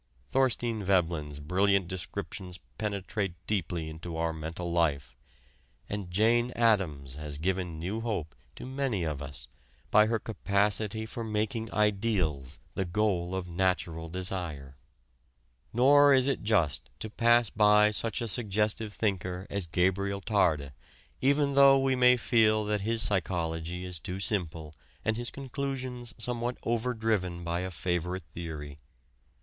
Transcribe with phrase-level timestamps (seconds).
[0.31, 5.15] Thorstein Veblen's brilliant descriptions penetrate deeply into our mental life,
[5.87, 9.47] and Jane Addams has given new hope to many of us
[9.91, 14.75] by her capacity for making ideals the goal of natural desire.
[15.71, 20.71] Nor is it just to pass by such a suggestive thinker as Gabriel Tarde,
[21.21, 24.73] even though we may feel that his psychology is too simple
[25.05, 28.79] and his conclusions somewhat overdriven by a favorite theory.